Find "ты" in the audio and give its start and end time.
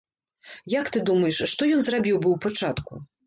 0.95-1.03